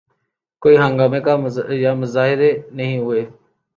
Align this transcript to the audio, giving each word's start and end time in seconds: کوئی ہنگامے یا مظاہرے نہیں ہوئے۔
کوئی 0.61 0.75
ہنگامے 0.77 1.19
یا 1.83 1.91
مظاہرے 2.01 2.51
نہیں 2.77 2.97
ہوئے۔ 2.99 3.21